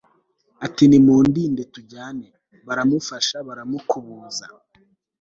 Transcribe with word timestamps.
ati 0.65 0.83
'nimundine 0.87 1.61
tujyane.' 1.73 2.31
baramufasha 2.67 3.37
baramukubuza 3.47 4.45